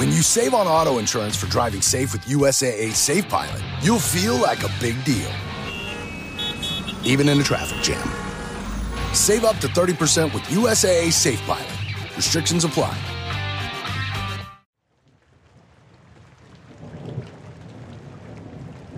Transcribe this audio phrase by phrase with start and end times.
[0.00, 4.34] When you save on auto insurance for driving safe with USAA Safe Pilot, you'll feel
[4.34, 5.30] like a big deal.
[7.04, 8.08] Even in a traffic jam.
[9.12, 12.16] Save up to 30% with USAA Safe Pilot.
[12.16, 12.96] Restrictions apply.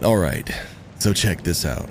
[0.05, 0.49] All right,
[1.01, 1.91] so check this out.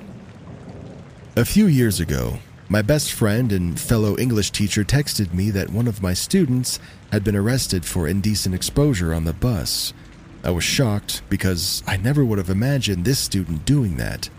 [1.36, 2.40] A few years ago,
[2.72, 6.80] my best friend and fellow English teacher texted me that one of my students
[7.12, 9.94] had been arrested for indecent exposure on the bus.
[10.42, 14.30] I was shocked because I never would have imagined this student doing that.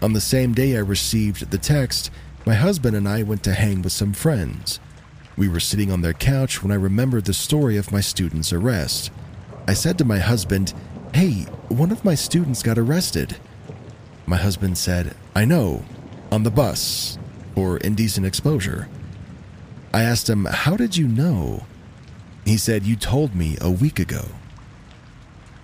[0.00, 2.12] On the same day I received the text,
[2.46, 4.78] my husband and I went to hang with some friends.
[5.36, 9.10] We were sitting on their couch when I remembered the story of my student's arrest.
[9.66, 10.72] I said to my husband,
[11.14, 13.38] Hey, one of my students got arrested.
[14.24, 15.82] My husband said, I know,
[16.30, 17.18] on the bus,
[17.54, 18.88] for indecent exposure.
[19.92, 21.64] I asked him, How did you know?
[22.44, 24.26] He said, You told me a week ago.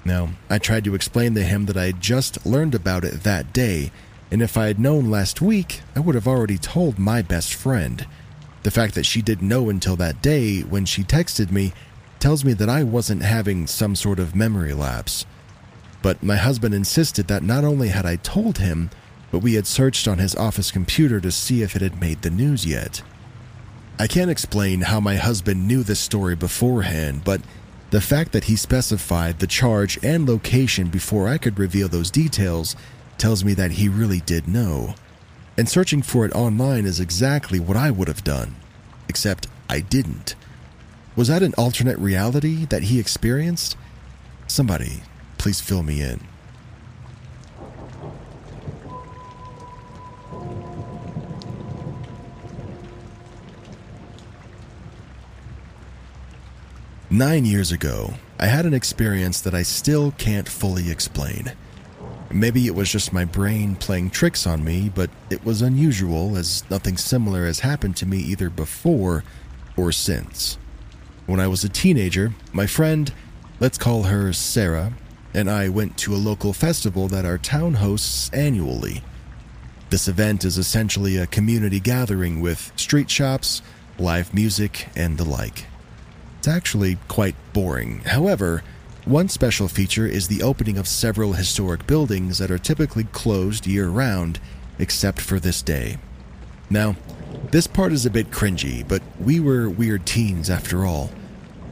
[0.05, 3.53] Now, I tried to explain to him that I had just learned about it that
[3.53, 3.91] day,
[4.31, 8.07] and if I had known last week, I would have already told my best friend.
[8.63, 11.73] The fact that she didn't know until that day when she texted me
[12.19, 15.27] tells me that I wasn't having some sort of memory lapse.
[16.03, 18.91] But my husband insisted that not only had I told him,
[19.37, 22.31] but we had searched on his office computer to see if it had made the
[22.31, 23.03] news yet.
[23.99, 27.43] I can't explain how my husband knew this story beforehand, but
[27.91, 32.77] the fact that he specified the charge and location before I could reveal those details
[33.19, 34.95] tells me that he really did know.
[35.59, 38.57] And searching for it online is exactly what I would have done,
[39.07, 40.35] except I didn't.
[41.15, 43.77] Was that an alternate reality that he experienced?
[44.47, 45.03] Somebody,
[45.37, 46.27] please fill me in.
[57.11, 61.53] Nine years ago, I had an experience that I still can't fully explain.
[62.33, 66.69] Maybe it was just my brain playing tricks on me, but it was unusual as
[66.69, 69.23] nothing similar has happened to me either before
[69.77, 70.59] or since.
[71.27, 73.13] When I was a teenager, my friend,
[73.61, 74.93] let's call her Sarah,
[75.33, 79.01] and I went to a local festival that our town hosts annually.
[79.91, 83.63] This event is essentially a community gathering with street shops,
[83.97, 85.67] live music, and the like.
[86.47, 88.03] It's actually quite boring.
[88.05, 88.63] However,
[89.05, 93.89] one special feature is the opening of several historic buildings that are typically closed year
[93.89, 94.39] round,
[94.79, 95.99] except for this day.
[96.71, 96.95] Now,
[97.51, 101.11] this part is a bit cringy, but we were weird teens after all.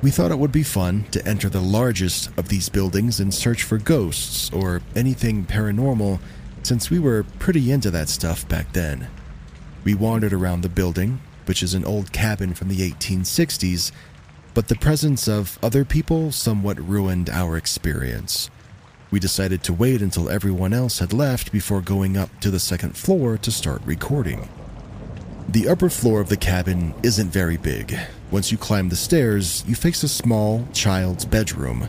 [0.02, 3.62] We thought it would be fun to enter the largest of these buildings and search
[3.62, 6.18] for ghosts or anything paranormal,
[6.64, 9.06] since we were pretty into that stuff back then.
[9.84, 13.92] We wandered around the building, which is an old cabin from the 1860s,
[14.54, 18.48] but the presence of other people somewhat ruined our experience.
[19.10, 22.96] We decided to wait until everyone else had left before going up to the second
[22.96, 24.48] floor to start recording.
[25.48, 27.96] The upper floor of the cabin isn't very big.
[28.30, 31.88] Once you climb the stairs, you face a small child's bedroom.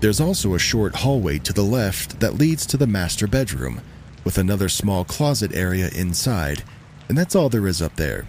[0.00, 3.80] There's also a short hallway to the left that leads to the master bedroom,
[4.24, 6.64] with another small closet area inside,
[7.08, 8.26] and that's all there is up there.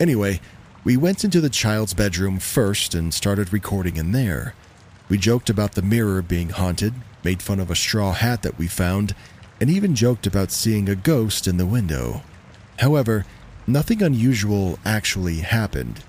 [0.00, 0.40] Anyway,
[0.88, 4.54] we went into the child's bedroom first and started recording in there.
[5.10, 8.68] We joked about the mirror being haunted, made fun of a straw hat that we
[8.68, 9.14] found,
[9.60, 12.22] and even joked about seeing a ghost in the window.
[12.78, 13.26] However,
[13.66, 16.04] nothing unusual actually happened.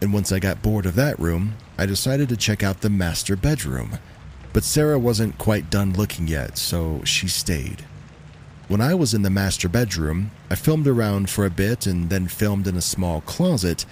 [0.00, 3.36] And once I got bored of that room, I decided to check out the master
[3.36, 3.98] bedroom.
[4.54, 7.84] But Sarah wasn't quite done looking yet, so she stayed.
[8.68, 12.26] When I was in the master bedroom, I filmed around for a bit and then
[12.26, 13.84] filmed in a small closet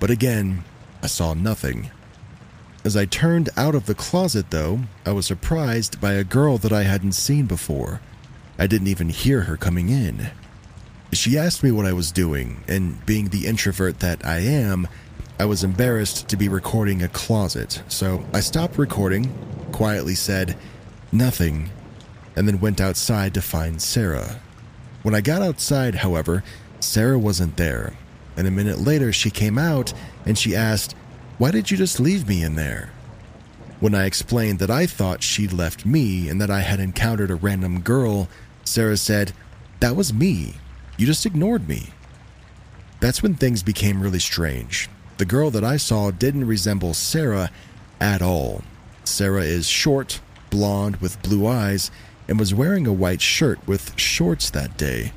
[0.00, 0.64] but again,
[1.02, 1.90] I saw nothing.
[2.84, 6.72] As I turned out of the closet, though, I was surprised by a girl that
[6.72, 8.00] I hadn't seen before.
[8.58, 10.30] I didn't even hear her coming in.
[11.12, 14.88] She asked me what I was doing, and being the introvert that I am,
[15.40, 19.32] I was embarrassed to be recording a closet, so I stopped recording,
[19.72, 20.56] quietly said,
[21.12, 21.70] nothing,
[22.36, 24.40] and then went outside to find Sarah.
[25.02, 26.42] When I got outside, however,
[26.80, 27.94] Sarah wasn't there,
[28.38, 29.92] and a minute later she came out
[30.24, 30.94] and she asked,
[31.38, 32.92] Why did you just leave me in there?
[33.80, 37.34] When I explained that I thought she'd left me and that I had encountered a
[37.34, 38.28] random girl,
[38.64, 39.32] Sarah said,
[39.80, 40.54] That was me.
[40.96, 41.88] You just ignored me.
[43.00, 44.88] That's when things became really strange.
[45.16, 47.50] The girl that I saw didn't resemble Sarah
[48.00, 48.62] at all.
[49.02, 51.90] Sarah is short, blonde, with blue eyes,
[52.28, 55.12] and was wearing a white shirt with shorts that day.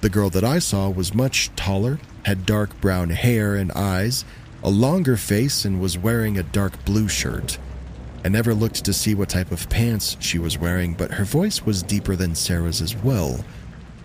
[0.00, 4.24] The girl that I saw was much taller, had dark brown hair and eyes,
[4.62, 7.58] a longer face, and was wearing a dark blue shirt.
[8.24, 11.64] I never looked to see what type of pants she was wearing, but her voice
[11.64, 13.44] was deeper than Sarah's as well.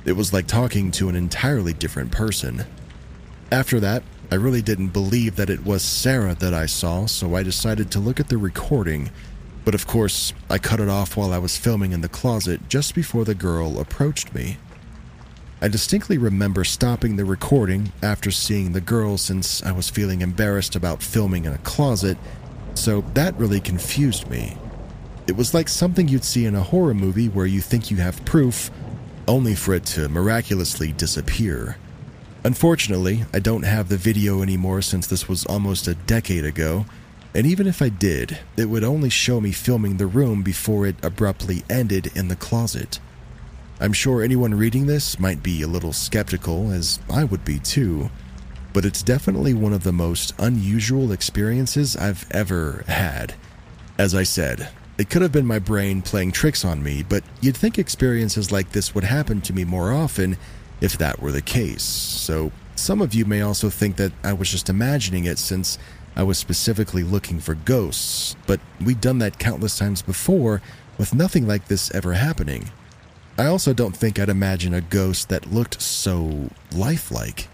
[0.05, 2.65] It was like talking to an entirely different person.
[3.51, 7.43] After that, I really didn't believe that it was Sarah that I saw, so I
[7.43, 9.09] decided to look at the recording.
[9.65, 12.95] But of course, I cut it off while I was filming in the closet just
[12.95, 14.57] before the girl approached me.
[15.63, 20.75] I distinctly remember stopping the recording after seeing the girl since I was feeling embarrassed
[20.75, 22.17] about filming in a closet,
[22.73, 24.57] so that really confused me.
[25.27, 28.25] It was like something you'd see in a horror movie where you think you have
[28.25, 28.71] proof,
[29.27, 31.77] only for it to miraculously disappear.
[32.43, 36.87] Unfortunately, I don't have the video anymore since this was almost a decade ago,
[37.35, 40.95] and even if I did, it would only show me filming the room before it
[41.03, 42.99] abruptly ended in the closet.
[43.81, 48.11] I'm sure anyone reading this might be a little skeptical, as I would be too,
[48.73, 53.33] but it's definitely one of the most unusual experiences I've ever had.
[53.97, 54.69] As I said,
[54.99, 58.71] it could have been my brain playing tricks on me, but you'd think experiences like
[58.71, 60.37] this would happen to me more often
[60.79, 61.81] if that were the case.
[61.81, 65.79] So, some of you may also think that I was just imagining it since
[66.15, 70.61] I was specifically looking for ghosts, but we'd done that countless times before
[70.99, 72.69] with nothing like this ever happening.
[73.37, 77.47] I also don't think I'd imagine a ghost that looked so lifelike.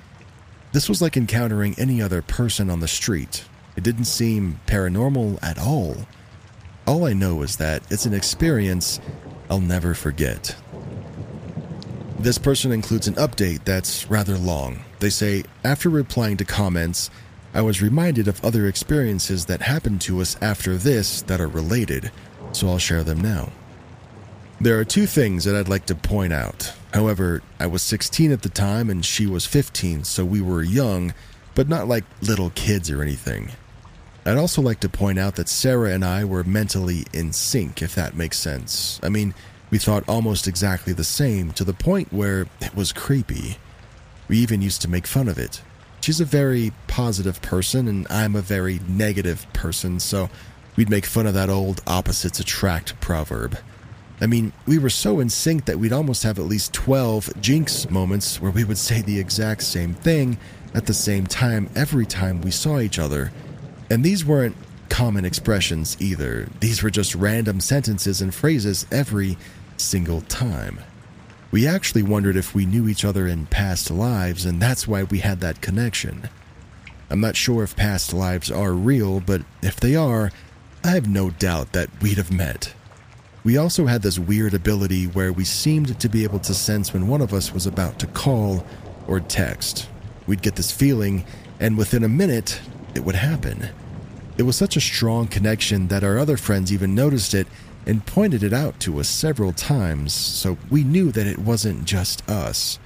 [0.73, 3.45] This was like encountering any other person on the street.
[3.75, 5.95] It didn't seem paranormal at all.
[6.85, 8.99] All I know is that it's an experience
[9.49, 10.55] I'll never forget.
[12.19, 14.79] This person includes an update that's rather long.
[14.99, 17.11] They say, after replying to comments,
[17.53, 22.11] I was reminded of other experiences that happened to us after this that are related,
[22.51, 23.51] so I'll share them now.
[24.59, 26.73] There are two things that I'd like to point out.
[26.91, 31.13] However, I was 16 at the time and she was 15, so we were young,
[31.53, 33.51] but not like little kids or anything.
[34.25, 37.93] I'd also like to point out that Sarah and I were mentally in sync, if
[37.93, 38.99] that makes sense.
[39.03, 39.35] I mean,
[39.69, 43.57] we thought almost exactly the same to the point where it was creepy.
[44.27, 45.61] We even used to make fun of it.
[46.01, 50.31] She's a very positive person, and I'm a very negative person, so
[50.75, 53.57] we'd make fun of that old opposites attract proverb.
[54.19, 57.89] I mean, we were so in sync that we'd almost have at least 12 jinx
[57.89, 60.37] moments where we would say the exact same thing
[60.73, 63.31] at the same time every time we saw each other.
[63.89, 64.57] And these weren't
[64.89, 69.37] common expressions either, these were just random sentences and phrases every
[69.77, 70.79] single time.
[71.51, 75.19] We actually wondered if we knew each other in past lives, and that's why we
[75.19, 76.29] had that connection.
[77.09, 80.31] I'm not sure if past lives are real, but if they are,
[80.83, 82.73] I have no doubt that we'd have met.
[83.47, 87.07] We also had this weird ability where we seemed to be able to sense when
[87.07, 88.65] one of us was about to call
[89.07, 89.87] or text.
[90.27, 91.25] We'd get this feeling,
[91.57, 92.59] and within a minute,
[92.93, 93.69] it would happen.
[94.37, 97.47] It was such a strong connection that our other friends even noticed it
[97.85, 102.29] and pointed it out to us several times, so we knew that it wasn't just
[102.29, 102.79] us.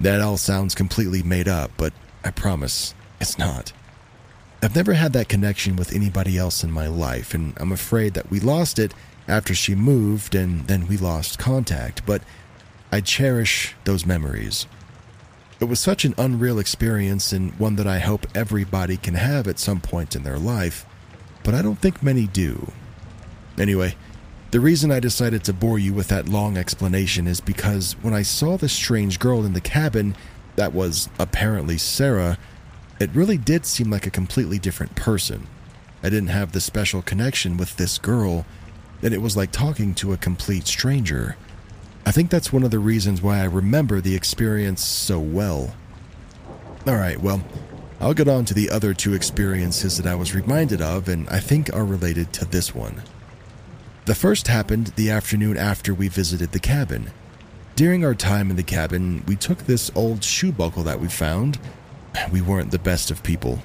[0.00, 1.92] That all sounds completely made up, but
[2.24, 3.72] I promise it's not.
[4.60, 8.28] I've never had that connection with anybody else in my life, and I'm afraid that
[8.28, 8.92] we lost it
[9.26, 12.22] after she moved and then we lost contact, but
[12.92, 14.66] I cherish those memories.
[15.60, 19.58] It was such an unreal experience and one that I hope everybody can have at
[19.58, 20.84] some point in their life,
[21.42, 22.70] but I don't think many do.
[23.58, 23.94] Anyway,
[24.50, 28.22] the reason I decided to bore you with that long explanation is because when I
[28.22, 30.16] saw this strange girl in the cabin
[30.56, 32.38] that was apparently Sarah,
[33.00, 35.46] it really did seem like a completely different person.
[36.02, 38.46] I didn't have the special connection with this girl,
[39.04, 41.36] and it was like talking to a complete stranger.
[42.06, 45.74] I think that's one of the reasons why I remember the experience so well.
[46.88, 47.44] Alright, well,
[48.00, 51.38] I'll get on to the other two experiences that I was reminded of and I
[51.38, 53.02] think are related to this one.
[54.06, 57.10] The first happened the afternoon after we visited the cabin.
[57.76, 61.58] During our time in the cabin, we took this old shoe buckle that we found.
[62.30, 63.60] We weren't the best of people.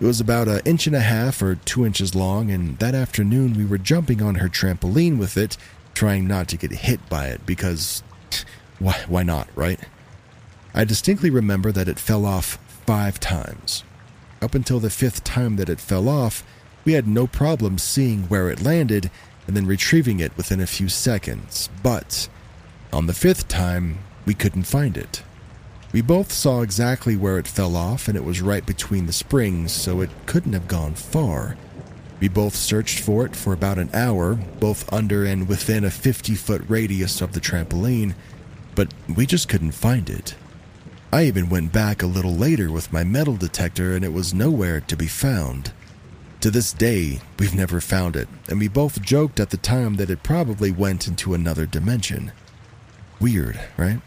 [0.00, 3.54] It was about an inch and a half or two inches long, and that afternoon
[3.54, 5.56] we were jumping on her trampoline with it,
[5.94, 8.02] trying not to get hit by it because
[8.78, 9.80] why, why not, right?
[10.74, 13.84] I distinctly remember that it fell off five times.
[14.42, 16.42] Up until the fifth time that it fell off,
[16.84, 19.10] we had no problem seeing where it landed
[19.46, 22.28] and then retrieving it within a few seconds, but
[22.92, 25.22] on the fifth time, we couldn't find it.
[25.94, 29.70] We both saw exactly where it fell off, and it was right between the springs,
[29.70, 31.56] so it couldn't have gone far.
[32.18, 36.34] We both searched for it for about an hour, both under and within a 50
[36.34, 38.16] foot radius of the trampoline,
[38.74, 40.34] but we just couldn't find it.
[41.12, 44.80] I even went back a little later with my metal detector, and it was nowhere
[44.80, 45.70] to be found.
[46.40, 50.10] To this day, we've never found it, and we both joked at the time that
[50.10, 52.32] it probably went into another dimension.
[53.20, 54.00] Weird, right?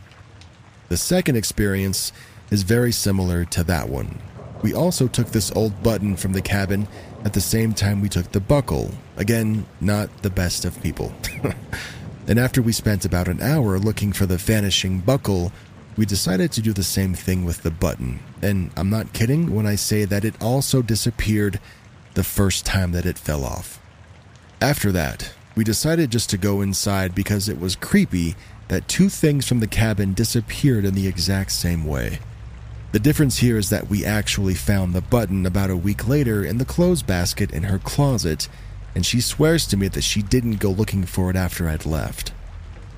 [0.89, 2.13] The second experience
[2.49, 4.19] is very similar to that one.
[4.61, 6.87] We also took this old button from the cabin
[7.23, 8.91] at the same time we took the buckle.
[9.17, 11.13] Again, not the best of people.
[12.27, 15.51] and after we spent about an hour looking for the vanishing buckle,
[15.97, 18.19] we decided to do the same thing with the button.
[18.41, 21.59] And I'm not kidding when I say that it also disappeared
[22.13, 23.79] the first time that it fell off.
[24.61, 28.35] After that, we decided just to go inside because it was creepy
[28.67, 32.19] that two things from the cabin disappeared in the exact same way.
[32.91, 36.57] The difference here is that we actually found the button about a week later in
[36.57, 38.47] the clothes basket in her closet,
[38.95, 42.33] and she swears to me that she didn't go looking for it after I'd left.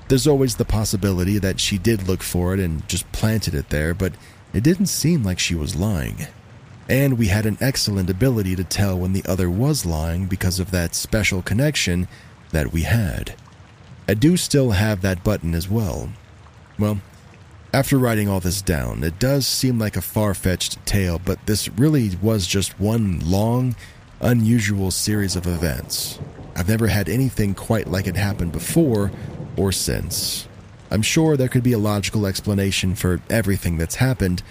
[0.08, 3.94] There's always the possibility that she did look for it and just planted it there,
[3.94, 4.12] but
[4.52, 6.26] it didn't seem like she was lying
[6.90, 10.72] and we had an excellent ability to tell when the other was lying because of
[10.72, 12.08] that special connection
[12.50, 13.32] that we had.
[14.08, 16.10] I do still have that button as well.
[16.78, 17.00] Well,
[17.72, 21.68] after writing all this down, it does seem like a far fetched tale, but this
[21.68, 23.76] really was just one long,
[24.20, 26.18] unusual series of events.
[26.56, 29.12] I've never had anything quite like it happen before
[29.56, 30.48] or since.
[30.90, 34.42] I'm sure there could be a logical explanation for everything that's happened,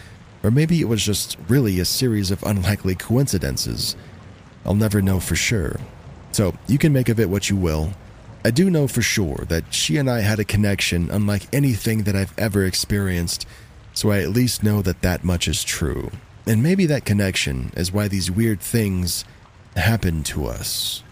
[0.41, 3.97] or maybe it was just really a series of unlikely coincidences.
[4.65, 5.77] I'll never know for sure.
[6.31, 7.91] So you can make of it what you will.
[8.43, 12.15] I do know for sure that she and I had a connection unlike anything that
[12.15, 13.45] I've ever experienced,
[13.93, 16.09] so I at least know that that much is true.
[16.47, 19.25] And maybe that connection is why these weird things
[19.75, 21.03] happen to us.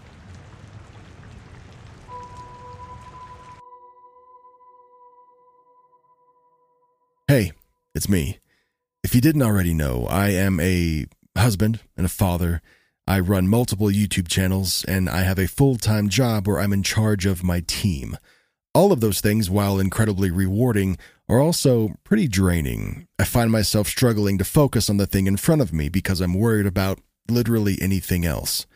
[7.28, 7.52] Hey,
[7.94, 8.38] it's me.
[9.04, 11.04] If you didn't already know, I am a
[11.36, 12.62] husband and a father.
[13.08, 16.82] I run multiple YouTube channels, and I have a full time job where I'm in
[16.82, 18.18] charge of my team.
[18.74, 23.08] All of those things, while incredibly rewarding, are also pretty draining.
[23.18, 26.34] I find myself struggling to focus on the thing in front of me because I'm
[26.34, 27.00] worried about
[27.30, 28.66] literally anything else.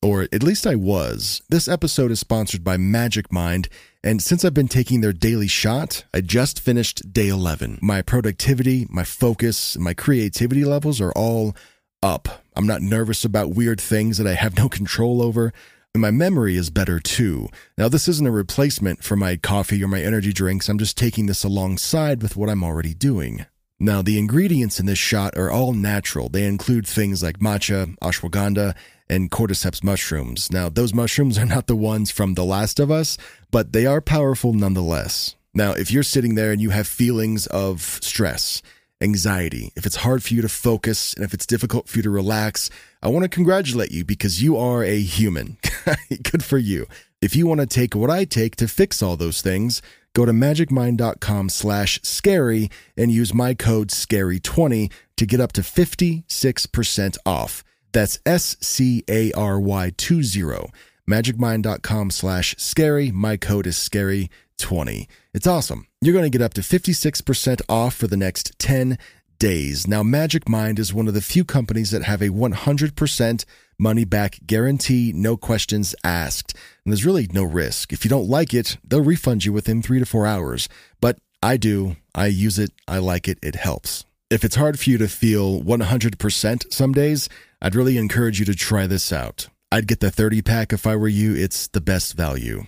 [0.00, 1.42] Or at least I was.
[1.50, 3.68] This episode is sponsored by Magic Mind,
[4.02, 7.78] and since I've been taking their daily shot, I just finished day 11.
[7.82, 11.54] My productivity, my focus, my creativity levels are all
[12.02, 12.44] up.
[12.54, 15.52] I'm not nervous about weird things that I have no control over.
[15.94, 17.48] And my memory is better too.
[17.76, 20.68] Now, this isn't a replacement for my coffee or my energy drinks.
[20.68, 23.44] I'm just taking this alongside with what I'm already doing.
[23.78, 26.28] Now, the ingredients in this shot are all natural.
[26.28, 28.74] They include things like matcha, ashwagandha,
[29.10, 30.50] and cordyceps mushrooms.
[30.50, 33.18] Now, those mushrooms are not the ones from The Last of Us,
[33.50, 35.36] but they are powerful nonetheless.
[35.52, 38.62] Now, if you're sitting there and you have feelings of stress,
[39.02, 42.10] anxiety, if it's hard for you to focus, and if it's difficult for you to
[42.10, 42.70] relax,
[43.02, 45.58] I want to congratulate you because you are a human.
[46.30, 46.86] Good for you.
[47.20, 49.82] If you want to take what I take to fix all those things,
[50.14, 57.18] go to magicmind.com slash scary and use my code scary20 to get up to 56%
[57.26, 57.64] off.
[57.92, 60.70] That's S C A R Y 20.
[61.08, 63.10] Magicmind.com slash scary.
[63.10, 65.08] My code is scary20.
[65.34, 65.86] It's awesome.
[66.02, 68.98] You're going to get up to 56% off for the next 10
[69.38, 69.86] days.
[69.86, 73.44] Now, Magic Mind is one of the few companies that have a 100%
[73.78, 76.54] money back guarantee, no questions asked.
[76.84, 77.94] And there's really no risk.
[77.94, 80.68] If you don't like it, they'll refund you within three to four hours.
[81.00, 81.96] But I do.
[82.14, 82.72] I use it.
[82.86, 83.38] I like it.
[83.42, 84.04] It helps.
[84.28, 87.30] If it's hard for you to feel 100% some days,
[87.62, 89.48] I'd really encourage you to try this out.
[89.70, 92.66] I'd get the 30 pack if I were you, it's the best value.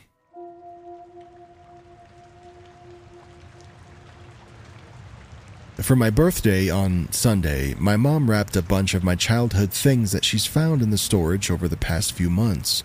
[5.80, 10.24] For my birthday on Sunday, my mom wrapped a bunch of my childhood things that
[10.24, 12.84] she's found in the storage over the past few months.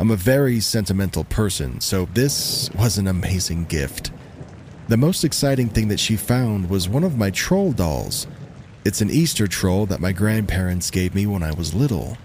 [0.00, 4.10] I'm a very sentimental person, so this was an amazing gift.
[4.88, 8.26] The most exciting thing that she found was one of my troll dolls.
[8.84, 12.18] It's an Easter troll that my grandparents gave me when I was little.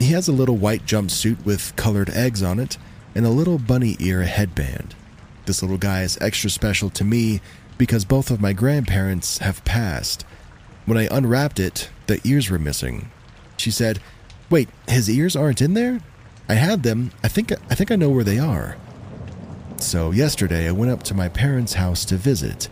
[0.00, 2.78] He has a little white jumpsuit with colored eggs on it
[3.14, 4.96] and a little bunny ear headband.
[5.46, 7.40] This little guy is extra special to me
[7.78, 10.24] because both of my grandparents have passed.
[10.84, 13.10] When I unwrapped it, the ears were missing.
[13.56, 14.00] She said,
[14.50, 16.00] "Wait, his ears aren't in there?
[16.48, 17.10] I had them.
[17.22, 18.76] I think I think I know where they are."
[19.78, 22.68] So, yesterday I went up to my parents' house to visit.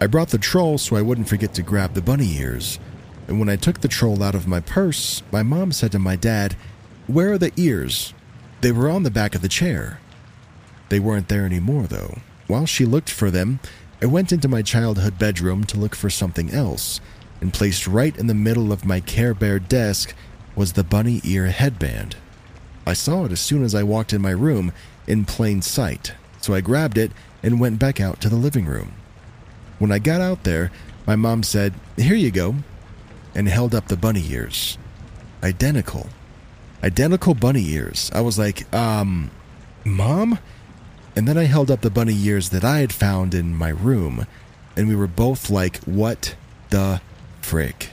[0.00, 2.78] I brought the troll so I wouldn't forget to grab the bunny ears.
[3.28, 6.16] And when I took the troll out of my purse, my mom said to my
[6.16, 6.56] dad,
[7.06, 8.12] Where are the ears?
[8.62, 10.00] They were on the back of the chair.
[10.88, 12.18] They weren't there anymore, though.
[12.48, 13.60] While she looked for them,
[14.02, 17.00] I went into my childhood bedroom to look for something else,
[17.40, 20.12] and placed right in the middle of my Care Bear desk
[20.56, 22.16] was the bunny ear headband.
[22.84, 24.72] I saw it as soon as I walked in my room,
[25.06, 27.12] in plain sight, so I grabbed it
[27.44, 28.92] and went back out to the living room.
[29.78, 30.72] When I got out there,
[31.06, 32.56] my mom said, Here you go,
[33.36, 34.78] and held up the bunny ears.
[35.44, 36.08] Identical.
[36.82, 38.10] Identical bunny ears.
[38.12, 39.30] I was like, um,
[39.84, 40.40] Mom?
[41.14, 44.26] And then I held up the bunny ears that I had found in my room,
[44.76, 46.34] and we were both like, What
[46.70, 47.00] the
[47.40, 47.90] frick?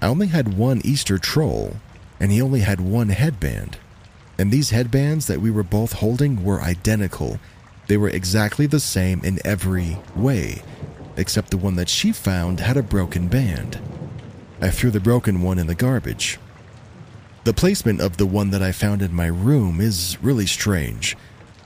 [0.00, 1.76] I only had one Easter troll,
[2.18, 3.78] and he only had one headband.
[4.38, 7.38] And these headbands that we were both holding were identical.
[7.86, 10.62] They were exactly the same in every way,
[11.16, 13.78] except the one that she found had a broken band.
[14.60, 16.38] I threw the broken one in the garbage.
[17.44, 21.16] The placement of the one that I found in my room is really strange.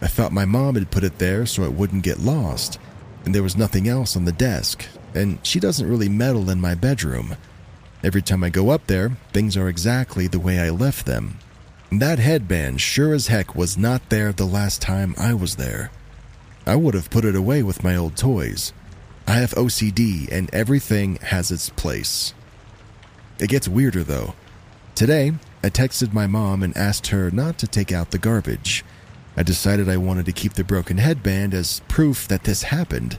[0.01, 2.79] I thought my mom had put it there so it wouldn't get lost,
[3.25, 6.75] and there was nothing else on the desk, and she doesn't really meddle in my
[6.75, 7.37] bedroom.
[8.05, 11.39] Every time I go up there, things are exactly the way I left them.
[11.91, 15.91] That headband sure as heck was not there the last time I was there.
[16.67, 18.73] I would have put it away with my old toys.
[19.27, 22.35] I have OCD and everything has its place.
[23.39, 24.35] It gets weirder though.
[24.95, 25.33] Today,
[25.63, 28.85] I texted my mom and asked her not to take out the garbage.
[29.37, 33.19] I decided I wanted to keep the broken headband as proof that this happened.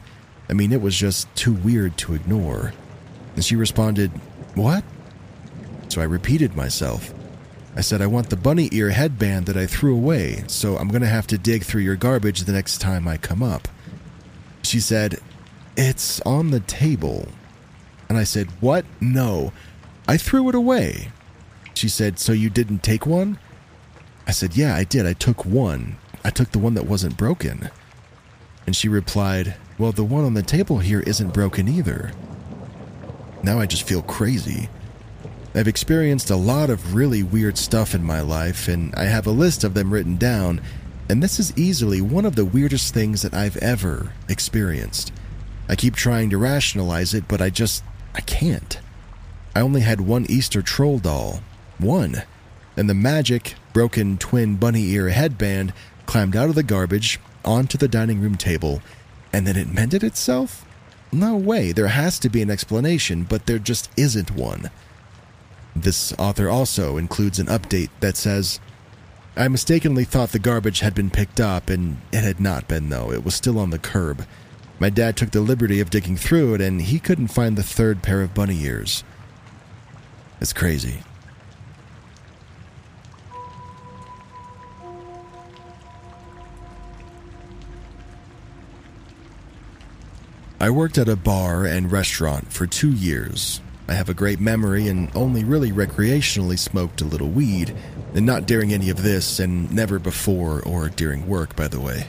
[0.50, 2.74] I mean, it was just too weird to ignore.
[3.36, 4.12] And she responded,
[4.56, 4.84] What?
[5.90, 7.14] So I repeated myself.
[7.76, 11.06] I said, I want the bunny ear headband that I threw away, so I'm to
[11.06, 13.68] have to dig through your garbage the next time I come up.
[14.64, 15.20] She said,
[15.76, 17.28] It's on the table.
[18.10, 18.86] And I said, What?
[19.00, 19.54] No.
[20.08, 21.10] I threw it away.
[21.76, 23.38] She said, So you didn't take one?
[24.26, 25.06] I said, Yeah, I did.
[25.06, 25.98] I took one.
[26.28, 27.70] I took the one that wasn't broken.
[28.66, 32.12] And she replied, Well, the one on the table here isn't broken either.
[33.42, 34.68] Now I just feel crazy.
[35.56, 39.32] I've experienced a lot of really weird stuff in my life, and I have a
[39.32, 40.60] list of them written down,
[41.08, 45.14] and this is easily one of the weirdest things that I've ever experienced.
[45.70, 47.86] I keep trying to rationalize it, but I just.
[48.14, 48.82] I can't.
[49.56, 51.42] I only had one Easter troll doll.
[51.78, 52.24] One.
[52.76, 55.72] And the magic, broken twin bunny ear headband
[56.08, 58.82] climbed out of the garbage onto the dining room table,
[59.32, 60.66] and then it mended itself?
[61.12, 64.72] No way, there has to be an explanation, but there just isn't one.
[65.76, 68.60] This author also includes an update that says
[69.38, 73.12] I mistakenly thought the garbage had been picked up, and it had not been, though.
[73.12, 74.26] It was still on the curb.
[74.80, 78.02] My dad took the liberty of digging through it, and he couldn't find the third
[78.02, 79.04] pair of bunny ears.
[80.42, 81.04] It's crazy.
[90.60, 93.62] I worked at a bar and restaurant for two years.
[93.88, 97.76] I have a great memory and only really recreationally smoked a little weed,
[98.16, 102.08] and not during any of this, and never before or during work, by the way.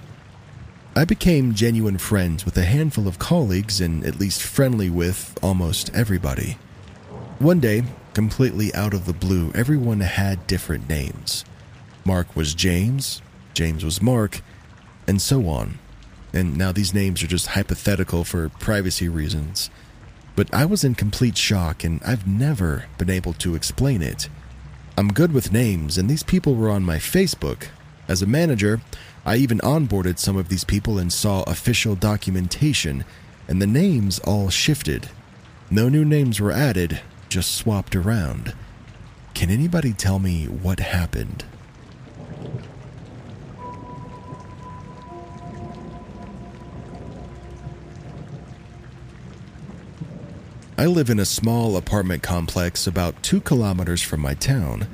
[0.96, 5.94] I became genuine friends with a handful of colleagues and at least friendly with almost
[5.94, 6.56] everybody.
[7.38, 7.84] One day,
[8.14, 11.44] completely out of the blue, everyone had different names.
[12.06, 13.20] Mark was James,
[13.52, 14.40] James was Mark,
[15.06, 15.78] and so on.
[16.32, 19.70] And now these names are just hypothetical for privacy reasons.
[20.36, 24.28] But I was in complete shock and I've never been able to explain it.
[24.96, 27.68] I'm good with names, and these people were on my Facebook.
[28.08, 28.80] As a manager,
[29.24, 33.04] I even onboarded some of these people and saw official documentation,
[33.46, 35.08] and the names all shifted.
[35.70, 38.54] No new names were added, just swapped around.
[39.34, 41.44] Can anybody tell me what happened?
[50.78, 54.86] I live in a small apartment complex about two kilometers from my town.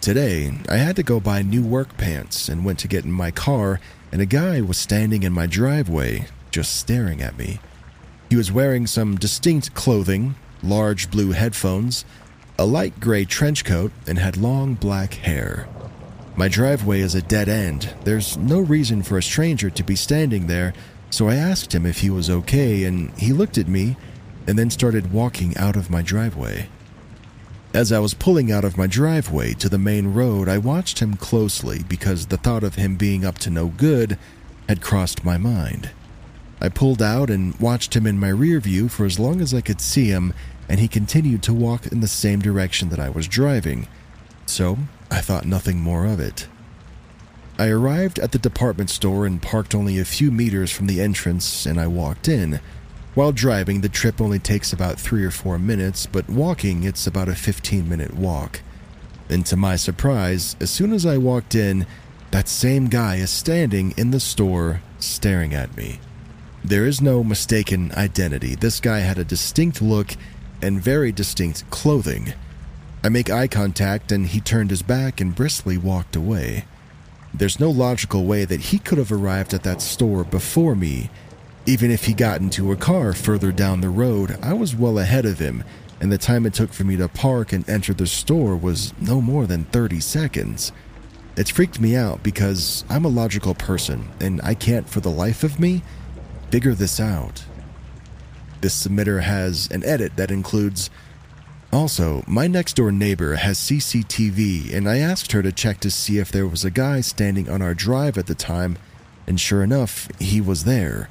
[0.00, 3.30] Today, I had to go buy new work pants and went to get in my
[3.30, 3.78] car,
[4.10, 7.60] and a guy was standing in my driveway, just staring at me.
[8.28, 12.04] He was wearing some distinct clothing, large blue headphones,
[12.58, 15.68] a light gray trench coat, and had long black hair.
[16.34, 17.94] My driveway is a dead end.
[18.02, 20.74] There's no reason for a stranger to be standing there,
[21.10, 23.96] so I asked him if he was okay, and he looked at me
[24.48, 26.68] and then started walking out of my driveway.
[27.74, 31.16] As I was pulling out of my driveway to the main road, I watched him
[31.16, 34.16] closely because the thought of him being up to no good
[34.66, 35.90] had crossed my mind.
[36.62, 39.60] I pulled out and watched him in my rear view for as long as I
[39.60, 40.32] could see him,
[40.66, 43.86] and he continued to walk in the same direction that I was driving.
[44.46, 44.78] So
[45.10, 46.48] I thought nothing more of it.
[47.58, 51.66] I arrived at the department store and parked only a few meters from the entrance,
[51.66, 52.60] and I walked in.
[53.18, 57.28] While driving, the trip only takes about three or four minutes, but walking, it's about
[57.28, 58.60] a 15 minute walk.
[59.28, 61.84] And to my surprise, as soon as I walked in,
[62.30, 65.98] that same guy is standing in the store staring at me.
[66.62, 68.54] There is no mistaken identity.
[68.54, 70.12] This guy had a distinct look
[70.62, 72.34] and very distinct clothing.
[73.02, 76.66] I make eye contact and he turned his back and briskly walked away.
[77.34, 81.10] There's no logical way that he could have arrived at that store before me.
[81.68, 85.26] Even if he got into a car further down the road, I was well ahead
[85.26, 85.64] of him,
[86.00, 89.20] and the time it took for me to park and enter the store was no
[89.20, 90.72] more than 30 seconds.
[91.36, 95.44] It freaked me out because I'm a logical person and I can't for the life
[95.44, 95.82] of me
[96.50, 97.44] figure this out.
[98.62, 100.88] This submitter has an edit that includes
[101.70, 106.16] also, my next door neighbor has CCTV, and I asked her to check to see
[106.16, 108.78] if there was a guy standing on our drive at the time,
[109.26, 111.10] and sure enough, he was there.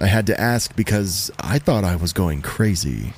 [0.00, 3.12] I had to ask because I thought I was going crazy.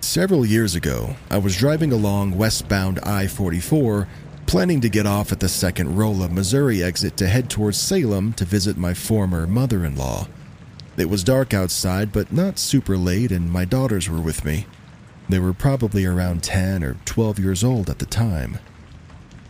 [0.00, 4.08] Several years ago, I was driving along westbound I 44,
[4.46, 8.44] planning to get off at the second Rolla, Missouri exit to head towards Salem to
[8.44, 10.26] visit my former mother in law.
[10.96, 14.66] It was dark outside, but not super late, and my daughters were with me.
[15.28, 18.58] They were probably around 10 or 12 years old at the time.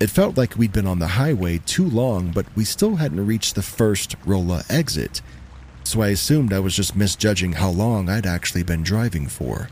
[0.00, 3.54] It felt like we'd been on the highway too long, but we still hadn't reached
[3.54, 5.20] the first Rolla exit,
[5.84, 9.68] so I assumed I was just misjudging how long I'd actually been driving for.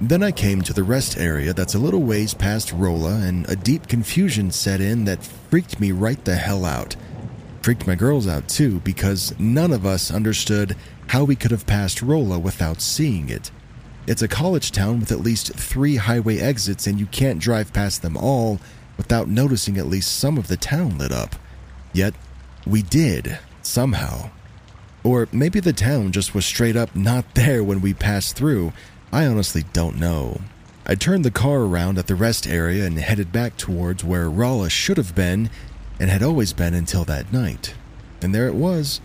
[0.00, 3.56] Then I came to the rest area that's a little ways past Rolla, and a
[3.56, 6.96] deep confusion set in that freaked me right the hell out.
[7.62, 10.76] Freaked my girls out too, because none of us understood
[11.08, 13.50] how we could have passed Rolla without seeing it.
[14.08, 18.00] It's a college town with at least three highway exits, and you can't drive past
[18.00, 18.58] them all
[18.96, 21.36] without noticing at least some of the town lit up.
[21.92, 22.14] Yet,
[22.66, 24.30] we did, somehow.
[25.04, 28.72] Or maybe the town just was straight up not there when we passed through
[29.12, 30.40] I honestly don't know.
[30.86, 34.70] I turned the car around at the rest area and headed back towards where Rolla
[34.70, 35.50] should have been
[36.00, 37.74] and had always been until that night.
[38.22, 39.02] And there it was.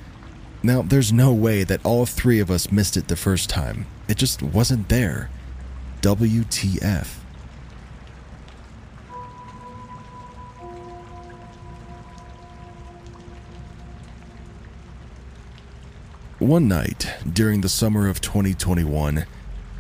[0.62, 3.86] Now, there's no way that all three of us missed it the first time.
[4.08, 5.30] It just wasn't there.
[6.02, 7.08] WTF.
[16.40, 19.26] One night, during the summer of 2021,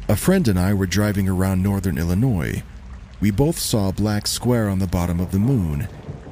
[0.07, 2.63] a friend and I were driving around northern Illinois.
[3.19, 5.89] We both saw a black square on the bottom of the moon.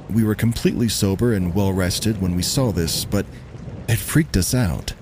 [0.10, 3.26] We were completely sober and well rested when we saw this, but
[3.90, 4.94] it freaked us out.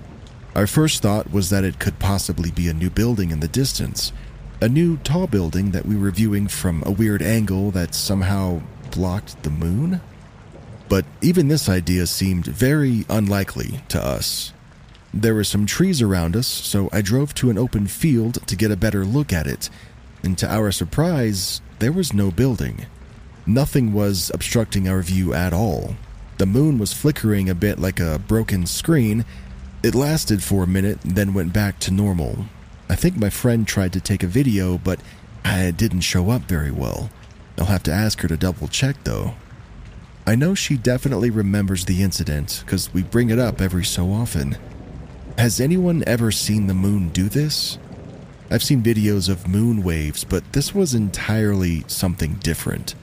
[0.60, 4.12] Our first thought was that it could possibly be a new building in the distance,
[4.60, 9.42] a new tall building that we were viewing from a weird angle that somehow blocked
[9.42, 10.02] the moon.
[10.90, 14.52] But even this idea seemed very unlikely to us.
[15.14, 18.70] There were some trees around us, so I drove to an open field to get
[18.70, 19.70] a better look at it,
[20.22, 22.84] and to our surprise, there was no building.
[23.46, 25.96] Nothing was obstructing our view at all.
[26.36, 29.24] The moon was flickering a bit like a broken screen.
[29.82, 32.44] It lasted for a minute, then went back to normal.
[32.88, 35.00] I think my friend tried to take a video, but
[35.44, 37.10] it didn't show up very well.
[37.56, 39.34] I'll have to ask her to double check though.
[40.26, 44.58] I know she definitely remembers the incident because we bring it up every so often.
[45.38, 47.78] Has anyone ever seen the moon do this?
[48.50, 52.94] I've seen videos of moon waves, but this was entirely something different.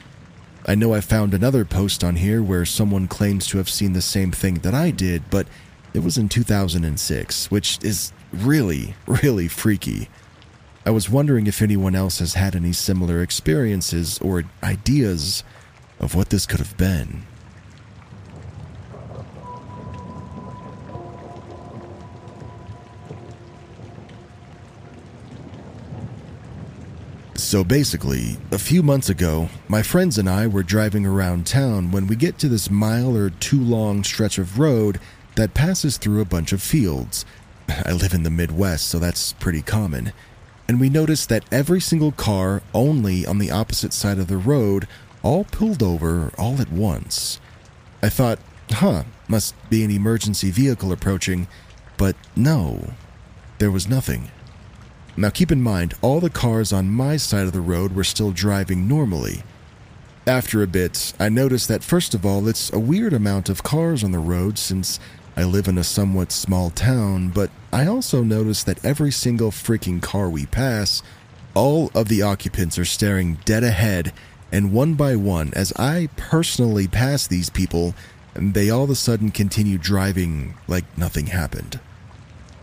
[0.66, 4.02] I know I found another post on here where someone claims to have seen the
[4.02, 5.48] same thing that I did, but
[5.94, 10.10] it was in 2006, which is really, really freaky.
[10.86, 15.44] I was wondering if anyone else has had any similar experiences or ideas.
[16.00, 17.24] of what this could have been.
[27.36, 32.06] So basically, a few months ago, my friends and I were driving around town when
[32.06, 35.00] we get to this mile or two long stretch of road
[35.38, 37.24] that passes through a bunch of fields.
[37.70, 40.12] I live in the Midwest, so that's pretty common.
[40.68, 44.88] And we noticed that every single car only on the opposite side of the road
[45.22, 47.40] all pulled over all at once.
[48.02, 48.40] I thought,
[48.72, 51.48] huh, must be an emergency vehicle approaching,
[51.98, 52.94] but no,
[53.60, 54.32] there was nothing.
[55.16, 58.32] Now keep in mind, all the cars on my side of the road were still
[58.32, 59.44] driving normally.
[60.26, 64.04] After a bit, I noticed that first of all, it's a weird amount of cars
[64.04, 65.00] on the road since
[65.38, 70.02] I live in a somewhat small town, but I also notice that every single freaking
[70.02, 71.04] car we pass,
[71.54, 74.14] all of the occupants are staring dead ahead,
[74.52, 77.94] and one by one, as I personally pass these people,
[78.34, 81.80] they all of a sudden continue driving like nothing happened.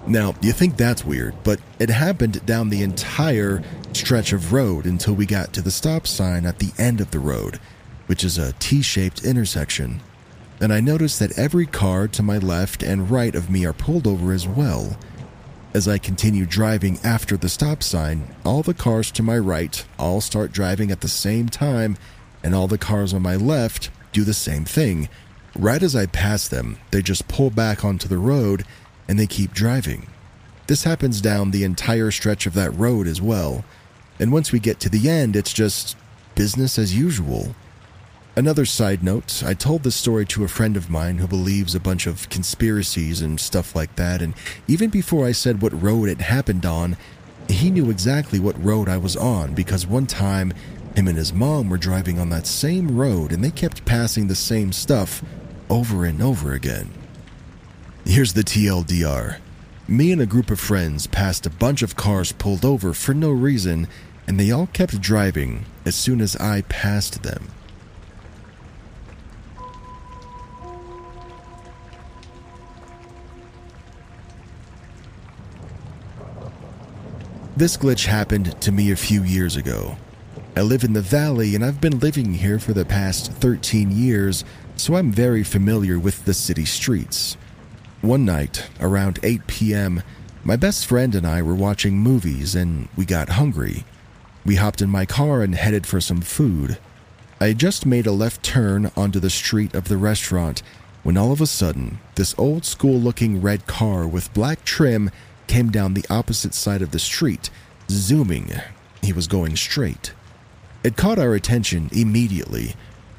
[0.09, 5.15] Now, you think that's weird, but it happened down the entire stretch of road until
[5.15, 7.61] we got to the stop sign at the end of the road,
[8.07, 10.01] which is a T shaped intersection.
[10.61, 14.07] And I notice that every car to my left and right of me are pulled
[14.07, 14.97] over as well.
[15.75, 20.21] As I continue driving after the stop sign, all the cars to my right all
[20.21, 21.97] start driving at the same time,
[22.45, 25.09] and all the cars on my left do the same thing.
[25.57, 28.65] Right as I pass them, they just pull back onto the road
[29.09, 30.07] and they keep driving.
[30.69, 33.65] This happens down the entire stretch of that road as well,
[34.21, 35.97] and once we get to the end, it's just
[36.37, 37.55] business as usual.
[38.37, 41.81] Another side note I told this story to a friend of mine who believes a
[41.81, 44.35] bunch of conspiracies and stuff like that, and
[44.67, 46.97] even before I said what road it happened on,
[47.49, 50.53] he knew exactly what road I was on because one time
[50.97, 54.35] him and his mom were driving on that same road and they kept passing the
[54.35, 55.23] same stuff
[55.71, 56.91] over and over again.
[58.05, 59.39] Here's the TLDR.
[59.87, 63.31] Me and a group of friends passed a bunch of cars pulled over for no
[63.31, 63.87] reason,
[64.27, 67.49] and they all kept driving as soon as I passed them.
[77.65, 79.97] This glitch happened to me a few years ago.
[80.55, 84.45] I live in the valley and I've been living here for the past 13 years,
[84.77, 87.39] so I'm very familiar with the city streets.
[88.03, 90.03] One night, around 8 p.m.,
[90.45, 93.85] my best friend and I were watching movies and we got hungry.
[94.45, 96.77] We hopped in my car and headed for some food.
[97.41, 100.63] I had just made a left turn onto the street of the restaurant
[101.03, 105.11] when all of a sudden, this old school looking red car with black trim
[105.47, 107.51] came down the opposite side of the street,
[107.89, 108.51] zooming.
[109.03, 110.13] He was going straight.
[110.83, 112.75] It caught our attention immediately,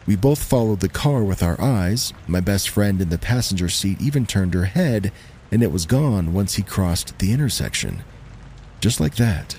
[0.08, 2.14] we both followed the car with our eyes.
[2.28, 5.12] My best friend in the passenger seat even turned her head,
[5.52, 8.04] and it was gone once he crossed the intersection.
[8.82, 9.58] Just like that.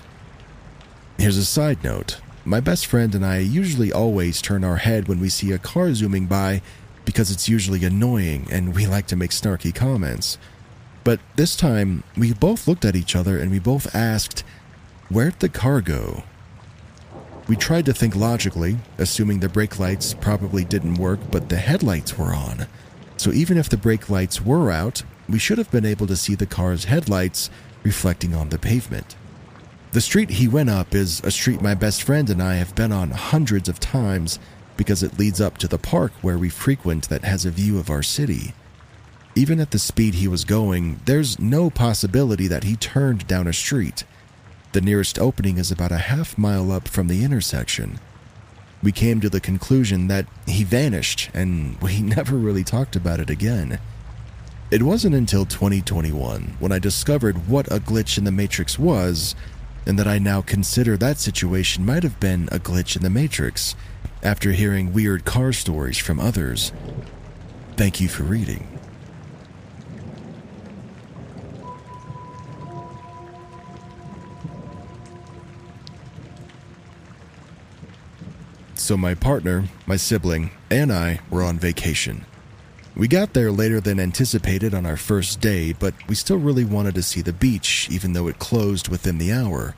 [1.19, 5.19] Here's a side note my best friend and I usually always turn our head when
[5.19, 6.63] we see a car zooming by
[7.05, 10.39] because it's usually annoying and we like to make snarky comments.
[11.07, 14.43] But this time, we both looked at each other and we both asked,
[15.09, 16.25] Where'd the car go?
[17.47, 22.19] We tried to think logically, assuming the brake lights probably didn't work, but the headlights
[22.19, 22.67] were on.
[23.19, 26.35] So even if the brake lights were out, we should have been able to see
[26.35, 27.51] the car's headlights
[27.85, 29.15] reflecting on the pavement.
[29.93, 32.91] The street he went up is a street my best friend and I have been
[32.91, 34.41] on hundreds of times
[34.77, 37.91] because it leads up to the park where we frequent that has a view of
[37.91, 38.55] our city.
[39.39, 43.53] Even at the speed he was going, there's no possibility that he turned down a
[43.53, 44.05] street.
[44.73, 48.01] The nearest opening is about a half mile up from the intersection.
[48.83, 53.29] We came to the conclusion that he vanished and we never really talked about it
[53.29, 53.79] again.
[54.71, 59.35] It wasn't until 2021 when I discovered what a glitch in the Matrix was,
[59.85, 63.77] and that I now consider that situation might have been a glitch in the Matrix
[64.23, 66.73] after hearing weird car stories from others.
[67.77, 68.76] Thank you for reading.
[78.87, 82.25] So my partner, my sibling, and I were on vacation.
[82.95, 86.95] We got there later than anticipated on our first day, but we still really wanted
[86.95, 89.75] to see the beach, even though it closed within the hour.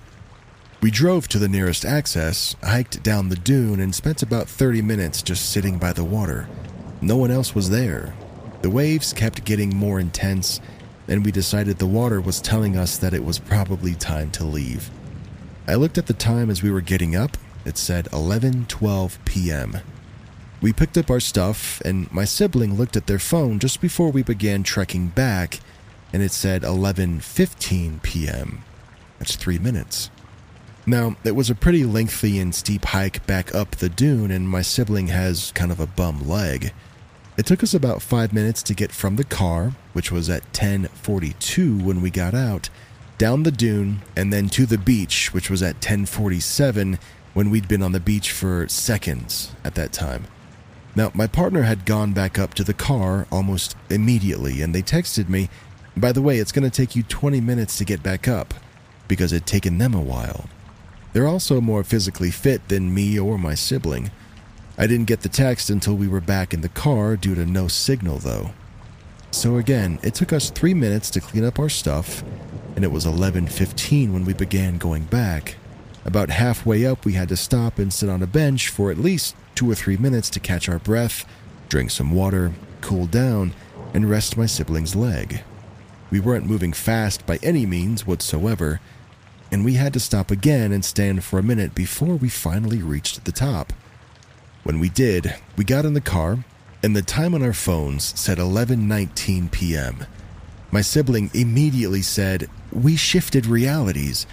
[0.82, 5.22] We drove to the nearest access, hiked down the dune, and spent about 30 minutes
[5.22, 6.46] just sitting by the water.
[7.00, 8.14] No one else was there.
[8.60, 10.60] The waves kept getting more intense,
[11.08, 14.90] and we decided the water was telling us that it was probably time to leave.
[15.66, 19.78] I looked at the time as we were getting up, it said 11:12 p.m.
[20.60, 24.24] We picked up our stuff, and my sibling looked at their phone just before we
[24.24, 25.60] began trekking back,
[26.12, 28.64] and it said 11:15 p.m.
[29.18, 30.10] That's 3 minutes.
[30.86, 34.62] Now, it was a pretty lengthy and steep hike back up the dune, and my
[34.62, 36.72] sibling has kind of a bum leg.
[37.36, 41.84] It took us about 5 minutes to get from the car, which was at 10:42
[41.84, 42.70] when we got out,
[43.18, 46.98] down the dune and then to the beach, which was at 10:47
[47.38, 50.24] when we'd been on the beach for seconds at that time.
[50.96, 55.28] Now, my partner had gone back up to the car almost immediately, and they texted
[55.28, 55.48] me,
[55.96, 58.54] By the way, it's going to take you 20 minutes to get back up,
[59.06, 60.46] because it'd taken them a while.
[61.12, 64.10] They're also more physically fit than me or my sibling.
[64.76, 67.68] I didn't get the text until we were back in the car due to no
[67.68, 68.50] signal, though.
[69.30, 72.24] So again, it took us three minutes to clean up our stuff,
[72.74, 75.57] and it was 11.15 when we began going back.
[76.08, 79.36] About halfway up, we had to stop and sit on a bench for at least
[79.54, 81.26] two or three minutes to catch our breath,
[81.68, 83.52] drink some water, cool down,
[83.92, 85.42] and rest my sibling's leg.
[86.10, 88.80] We weren't moving fast by any means whatsoever,
[89.52, 93.26] and we had to stop again and stand for a minute before we finally reached
[93.26, 93.74] the top.
[94.62, 96.42] When we did, we got in the car,
[96.82, 100.06] and the time on our phones said 11:19 p.m.
[100.70, 104.26] My sibling immediately said, "We shifted realities."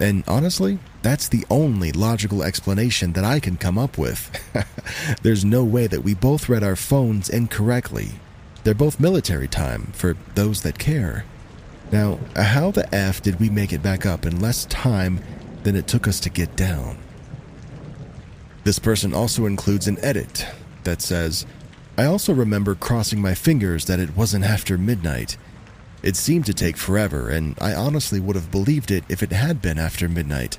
[0.00, 4.30] And honestly, that's the only logical explanation that I can come up with.
[5.22, 8.12] There's no way that we both read our phones incorrectly.
[8.64, 11.26] They're both military time for those that care.
[11.92, 15.20] Now, how the F did we make it back up in less time
[15.64, 16.98] than it took us to get down?
[18.64, 20.46] This person also includes an edit
[20.84, 21.46] that says,
[21.98, 25.36] I also remember crossing my fingers that it wasn't after midnight.
[26.02, 29.60] It seemed to take forever, and I honestly would have believed it if it had
[29.60, 30.58] been after midnight.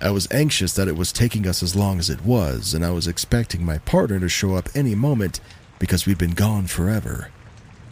[0.00, 2.90] I was anxious that it was taking us as long as it was, and I
[2.90, 5.38] was expecting my partner to show up any moment
[5.78, 7.28] because we'd been gone forever.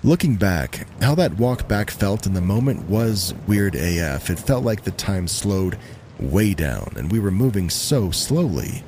[0.02, 4.30] Looking back, how that walk back felt in the moment was weird AF.
[4.30, 5.78] It felt like the time slowed
[6.18, 8.82] way down and we were moving so slowly.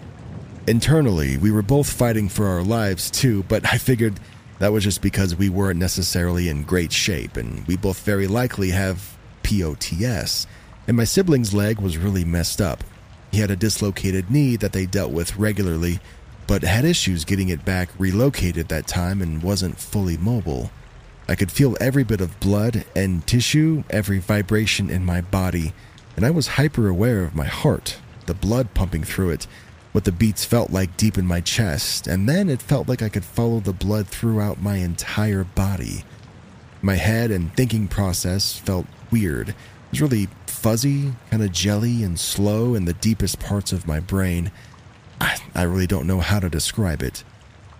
[0.67, 4.19] Internally, we were both fighting for our lives too, but I figured
[4.63, 8.71] that was just because we weren't necessarily in great shape and we both very likely
[8.71, 10.47] have POTS.
[10.87, 12.85] And my sibling's leg was really messed up.
[13.33, 15.99] He had a dislocated knee that they dealt with regularly,
[16.47, 20.71] but had issues getting it back relocated that time and wasn't fully mobile.
[21.29, 25.73] I could feel every bit of blood and tissue, every vibration in my body,
[26.15, 29.49] and I was hyper aware of my heart, the blood pumping through it,
[29.93, 33.09] what the beats felt like deep in my chest, and then it felt like I
[33.09, 36.05] could follow the blood throughout my entire body.
[36.81, 39.51] My head and thinking process felt weird.
[39.51, 39.55] It
[39.91, 44.51] was really fuzzy, kind of jelly, and slow in the deepest parts of my brain.
[45.21, 47.23] I, I really don't know how to describe it.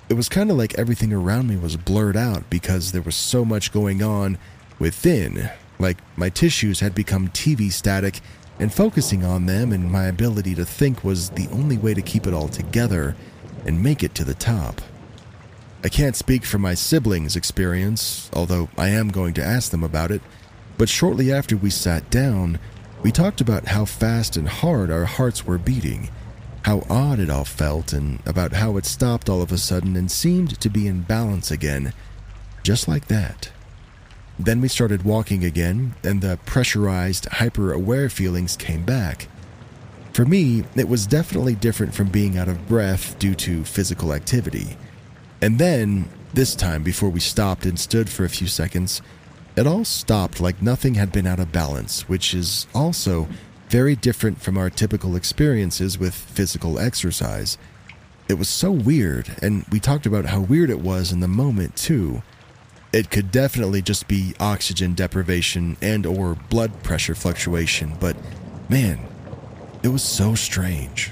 [0.09, 3.45] It was kind of like everything around me was blurred out because there was so
[3.45, 4.37] much going on
[4.79, 5.49] within.
[5.79, 8.21] Like my tissues had become TV static,
[8.59, 12.27] and focusing on them and my ability to think was the only way to keep
[12.27, 13.17] it all together
[13.65, 14.81] and make it to the top.
[15.85, 20.11] I can't speak for my siblings' experience, although I am going to ask them about
[20.11, 20.23] it,
[20.79, 22.59] but shortly after we sat down,
[23.03, 26.09] we talked about how fast and hard our hearts were beating
[26.65, 30.11] how odd it all felt, and about how it stopped all of a sudden and
[30.11, 31.93] seemed to be in balance again,
[32.63, 33.51] just like that.
[34.39, 39.29] Then we started walking again, and the pressurized, hyper aware feelings came back.
[40.13, 44.77] For me, it was definitely different from being out of breath due to physical activity.
[45.41, 49.03] And then, this time before we stopped and stood for a few seconds,
[49.57, 53.29] it all stopped like nothing had been out of balance, which is also
[53.69, 57.59] very different from our typical experiences with physical exercise.
[58.29, 61.77] It was so weird, and we talked about how weird it was in the moment
[61.77, 62.23] too.
[62.93, 68.17] It could definitely just be oxygen deprivation and or blood pressure fluctuation, but
[68.69, 69.01] man,
[69.83, 71.11] it was so strange.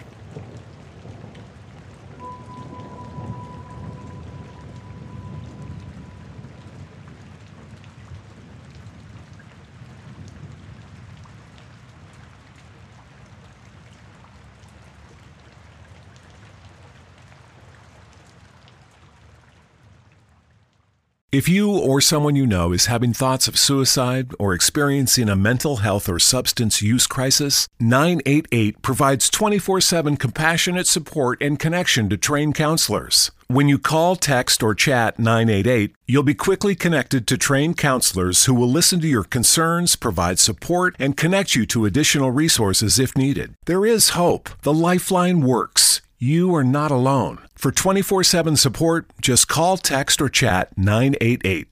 [21.32, 25.76] If you or someone you know is having thoughts of suicide or experiencing a mental
[25.76, 32.56] health or substance use crisis, 988 provides 24 7 compassionate support and connection to trained
[32.56, 33.30] counselors.
[33.46, 38.54] When you call, text, or chat 988, you'll be quickly connected to trained counselors who
[38.54, 43.54] will listen to your concerns, provide support, and connect you to additional resources if needed.
[43.66, 44.50] There is hope.
[44.62, 46.00] The Lifeline works.
[46.20, 47.38] You are not alone.
[47.54, 51.66] For 24 7 support, just call, text, or chat 988.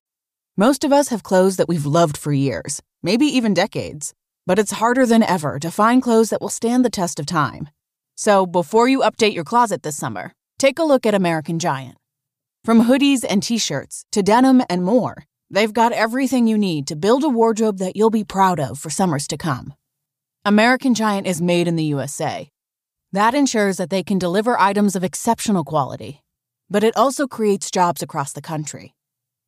[0.56, 4.14] Most of us have clothes that we've loved for years, maybe even decades.
[4.46, 7.68] But it's harder than ever to find clothes that will stand the test of time.
[8.16, 11.96] So before you update your closet this summer, take a look at American Giant.
[12.64, 16.96] From hoodies and t shirts to denim and more, they've got everything you need to
[16.96, 19.74] build a wardrobe that you'll be proud of for summers to come.
[20.44, 22.48] American Giant is made in the USA.
[23.12, 26.22] That ensures that they can deliver items of exceptional quality,
[26.68, 28.94] but it also creates jobs across the country.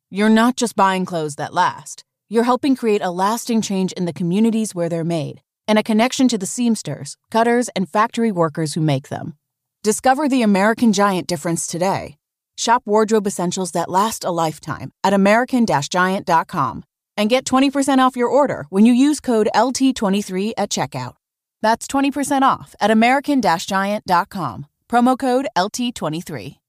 [0.09, 4.13] You're not just buying clothes that last, you're helping create a lasting change in the
[4.13, 8.81] communities where they're made and a connection to the seamsters, cutters, and factory workers who
[8.81, 9.37] make them.
[9.83, 12.17] Discover the American Giant difference today.
[12.57, 16.83] Shop wardrobe essentials that last a lifetime at American Giant.com
[17.15, 21.13] and get 20% off your order when you use code LT23 at checkout.
[21.61, 24.67] That's 20% off at American Giant.com.
[24.87, 26.60] Promo code LT23.